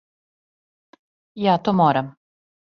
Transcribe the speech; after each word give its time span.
Ја 1.43 1.59
то 1.69 1.75
морам. 1.83 2.11